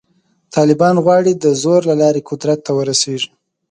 طالبان 0.55 0.95
غواړي 1.05 1.31
د 1.35 1.45
زور 1.61 1.81
له 1.89 1.95
لارې 2.01 2.25
قدرت 2.29 2.59
ته 2.65 2.71
ورسېږي. 2.77 3.29